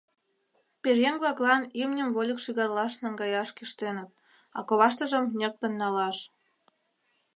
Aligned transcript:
Пӧръеҥ-влаклан 0.81 1.61
имньым 1.81 2.09
вольык 2.15 2.39
шӱгарлаш 2.45 2.93
наҥгаяш 3.03 3.49
кӱштеныт, 3.57 4.09
а 4.57 4.59
коваштыжым 4.69 5.25
ньыктын 5.39 5.73
налаш. 5.81 6.17